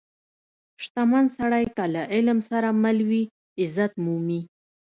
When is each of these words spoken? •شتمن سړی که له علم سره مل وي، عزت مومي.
•شتمن 0.83 1.25
سړی 1.37 1.65
که 1.75 1.83
له 1.93 2.03
علم 2.13 2.39
سره 2.49 2.69
مل 2.83 2.97
وي، 3.09 3.23
عزت 3.59 3.93
مومي. 4.03 4.41